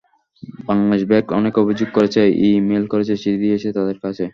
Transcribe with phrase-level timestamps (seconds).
[0.67, 4.25] Bangladesh bank অনেক অভিযোগ করেছে, ই-মেইল করেছে, চিঠি দিয়েছে তাদের কাছে।